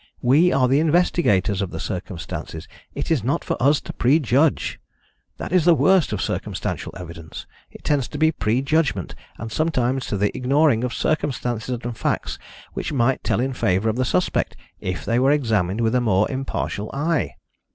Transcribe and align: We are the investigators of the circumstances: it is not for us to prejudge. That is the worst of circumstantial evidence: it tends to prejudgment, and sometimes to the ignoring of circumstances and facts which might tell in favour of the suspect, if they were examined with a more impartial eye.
We 0.23 0.51
are 0.51 0.67
the 0.67 0.79
investigators 0.79 1.61
of 1.61 1.69
the 1.69 1.79
circumstances: 1.79 2.67
it 2.95 3.11
is 3.11 3.23
not 3.23 3.43
for 3.43 3.55
us 3.61 3.79
to 3.81 3.93
prejudge. 3.93 4.79
That 5.37 5.51
is 5.51 5.63
the 5.63 5.75
worst 5.75 6.11
of 6.11 6.23
circumstantial 6.23 6.91
evidence: 6.97 7.45
it 7.69 7.83
tends 7.83 8.07
to 8.07 8.31
prejudgment, 8.33 9.13
and 9.37 9.51
sometimes 9.51 10.07
to 10.07 10.17
the 10.17 10.35
ignoring 10.35 10.83
of 10.83 10.91
circumstances 10.91 11.77
and 11.83 11.95
facts 11.95 12.39
which 12.73 12.91
might 12.91 13.23
tell 13.23 13.39
in 13.39 13.53
favour 13.53 13.89
of 13.89 13.95
the 13.95 14.03
suspect, 14.03 14.57
if 14.79 15.05
they 15.05 15.19
were 15.19 15.29
examined 15.31 15.81
with 15.81 15.93
a 15.93 16.01
more 16.01 16.27
impartial 16.31 16.89
eye. 16.95 17.35